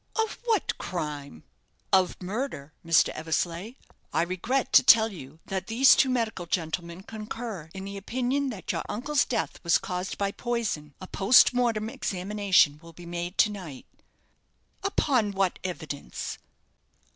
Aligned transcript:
"Of 0.15 0.39
what 0.45 0.79
crime?" 0.79 1.43
"Of 1.93 2.19
murder, 2.23 2.73
Mr. 2.83 3.09
Eversleigh. 3.09 3.73
I 4.11 4.23
regret 4.23 4.73
to 4.73 4.81
tell 4.81 5.09
you 5.13 5.39
that 5.45 5.67
these 5.67 5.95
two 5.95 6.09
medical 6.09 6.47
gentlemen 6.47 7.03
concur 7.03 7.69
in 7.75 7.85
the 7.85 7.97
opinion 7.97 8.49
that 8.49 8.71
your 8.71 8.81
uncle's 8.89 9.25
death 9.25 9.63
was 9.63 9.77
caused 9.77 10.17
by 10.17 10.31
poison. 10.31 10.95
A 10.99 11.05
post 11.05 11.53
mortem 11.53 11.87
examination 11.87 12.79
will 12.81 12.93
be 12.93 13.05
made 13.05 13.37
to 13.37 13.51
night." 13.51 13.85
"Upon 14.81 15.33
what 15.33 15.59
evidence?" 15.63 16.39